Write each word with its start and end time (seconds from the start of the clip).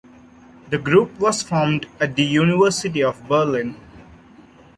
The 0.71 0.79
group 0.79 1.19
was 1.19 1.43
formed 1.43 1.85
at 1.99 2.15
the 2.15 2.23
University 2.23 3.03
of 3.03 3.23
Berlin. 3.27 3.75